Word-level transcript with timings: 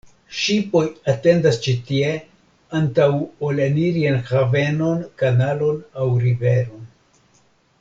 Ŝipoj 0.43 0.81
atendas 1.11 1.59
ĉi 1.65 1.75
tie 1.89 2.13
antaŭ 2.79 3.07
ol 3.49 3.63
eniri 3.67 4.03
en 4.13 4.19
havenon, 4.33 5.05
kanalon 5.23 5.79
aŭ 6.03 6.09
riveron. 6.27 6.91